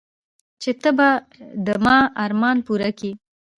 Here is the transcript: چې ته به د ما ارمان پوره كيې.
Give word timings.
چې 0.61 0.71
ته 0.81 0.89
به 0.97 1.09
د 1.65 1.67
ما 1.85 1.97
ارمان 2.23 2.57
پوره 2.65 2.89
كيې. 2.99 3.11